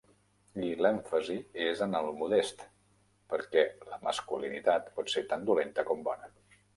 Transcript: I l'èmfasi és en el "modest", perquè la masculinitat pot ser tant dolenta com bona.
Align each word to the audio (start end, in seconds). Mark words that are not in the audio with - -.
I 0.67 0.69
l'èmfasi 0.83 1.35
és 1.65 1.83
en 1.85 1.91
el 1.99 2.07
"modest", 2.21 2.63
perquè 3.33 3.65
la 3.91 3.99
masculinitat 4.07 4.89
pot 4.97 5.13
ser 5.17 5.23
tant 5.35 5.45
dolenta 5.51 5.87
com 5.91 6.03
bona. 6.09 6.31